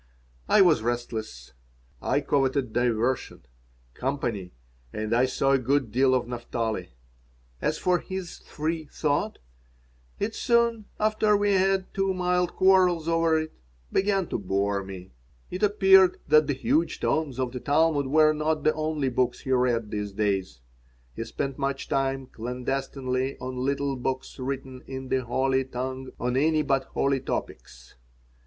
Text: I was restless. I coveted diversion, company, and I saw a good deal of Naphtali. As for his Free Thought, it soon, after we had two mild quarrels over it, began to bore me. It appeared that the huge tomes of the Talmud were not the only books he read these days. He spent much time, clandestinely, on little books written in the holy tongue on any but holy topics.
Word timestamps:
I 0.49 0.61
was 0.61 0.81
restless. 0.81 1.53
I 2.01 2.21
coveted 2.21 2.73
diversion, 2.73 3.45
company, 3.93 4.51
and 4.91 5.13
I 5.13 5.25
saw 5.27 5.51
a 5.51 5.59
good 5.59 5.91
deal 5.91 6.15
of 6.15 6.27
Naphtali. 6.27 6.95
As 7.61 7.77
for 7.77 7.99
his 7.99 8.39
Free 8.39 8.85
Thought, 8.91 9.37
it 10.17 10.33
soon, 10.33 10.85
after 10.99 11.37
we 11.37 11.51
had 11.51 11.93
two 11.93 12.15
mild 12.15 12.55
quarrels 12.55 13.07
over 13.07 13.37
it, 13.41 13.53
began 13.91 14.25
to 14.29 14.39
bore 14.39 14.83
me. 14.83 15.11
It 15.51 15.61
appeared 15.61 16.17
that 16.27 16.47
the 16.47 16.53
huge 16.53 16.99
tomes 16.99 17.39
of 17.39 17.51
the 17.51 17.59
Talmud 17.59 18.07
were 18.07 18.33
not 18.33 18.63
the 18.63 18.73
only 18.73 19.09
books 19.09 19.41
he 19.41 19.51
read 19.51 19.91
these 19.91 20.13
days. 20.13 20.61
He 21.15 21.23
spent 21.25 21.59
much 21.59 21.87
time, 21.89 22.25
clandestinely, 22.25 23.37
on 23.37 23.57
little 23.63 23.95
books 23.95 24.39
written 24.39 24.81
in 24.87 25.09
the 25.09 25.23
holy 25.25 25.63
tongue 25.63 26.09
on 26.19 26.37
any 26.37 26.63
but 26.63 26.85
holy 26.85 27.19
topics. 27.19 27.93